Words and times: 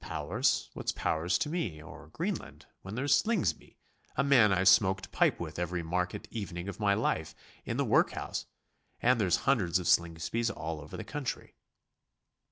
Powers 0.00 0.70
what's 0.74 0.92
powers 0.92 1.38
to 1.38 1.48
me? 1.48 1.82
or 1.82 2.06
Greenland? 2.12 2.66
when 2.82 2.94
there's 2.94 3.16
Slingsby, 3.16 3.78
a 4.14 4.22
man 4.22 4.52
I've 4.52 4.68
smoked 4.68 5.06
a 5.06 5.08
pipe 5.08 5.40
with 5.40 5.58
every 5.58 5.82
market 5.82 6.28
evening 6.30 6.68
of 6.68 6.78
my 6.78 6.94
life, 6.94 7.34
in 7.64 7.78
the 7.78 7.84
workhouse? 7.84 8.46
And 9.00 9.20
there's 9.20 9.38
hundreds 9.38 9.80
of 9.80 9.86
Slingsbys 9.88 10.52
all 10.56 10.80
over 10.80 10.96
the 10.96 11.02
country.'" 11.02 11.56